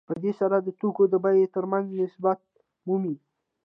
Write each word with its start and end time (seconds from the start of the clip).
په 0.07 0.13
دې 0.23 0.31
سره 0.39 0.55
د 0.61 0.67
توکو 0.79 1.03
د 1.09 1.15
بیې 1.25 1.45
ترمنځ 1.55 1.85
نسبت 2.01 2.39
مومي 2.85 3.15